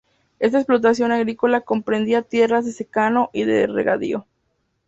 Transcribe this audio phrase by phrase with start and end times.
[0.39, 4.25] Esta explotación agrícola comprendía tierras de secano y de regadío.